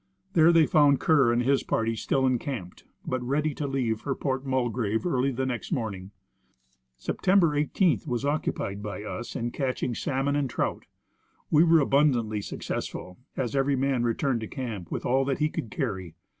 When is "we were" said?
11.51-11.81